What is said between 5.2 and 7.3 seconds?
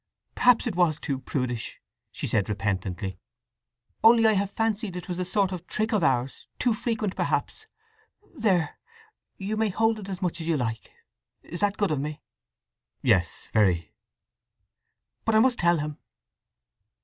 sort of trick of ours—too frequent